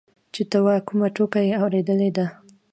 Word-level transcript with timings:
چې 0.33 0.41
ته 0.51 0.57
وا 0.65 0.75
کومه 0.87 1.07
ټوکه 1.15 1.39
يې 1.47 1.53
اورېدلې 1.61 2.09
ده. 2.17 2.25